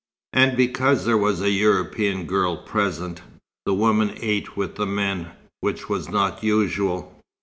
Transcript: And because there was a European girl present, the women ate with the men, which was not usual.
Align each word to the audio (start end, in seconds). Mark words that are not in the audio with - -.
And 0.33 0.57
because 0.57 1.05
there 1.05 1.15
was 1.15 1.41
a 1.43 1.51
European 1.51 2.25
girl 2.25 2.57
present, 2.57 3.21
the 3.67 3.75
women 3.75 4.15
ate 4.19 4.57
with 4.57 4.73
the 4.73 4.87
men, 4.87 5.29
which 5.59 5.89
was 5.89 6.09
not 6.09 6.43
usual. 6.43 7.21